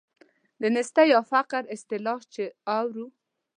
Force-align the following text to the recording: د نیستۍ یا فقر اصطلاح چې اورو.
د 0.61 0.63
نیستۍ 0.75 1.05
یا 1.13 1.21
فقر 1.31 1.63
اصطلاح 1.75 2.19
چې 2.33 2.43
اورو. 2.77 3.05